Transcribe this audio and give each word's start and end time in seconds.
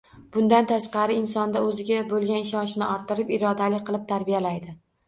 Bundan 0.35 0.69
tashqari, 0.71 1.17
insonda 1.25 1.63
o‘ziga 1.67 2.01
bo‘lgan 2.15 2.41
ishonchni 2.49 2.89
orttirib, 2.89 3.35
irodali 3.39 3.87
qilib 3.91 4.15
tarbiyalaydi 4.15 4.81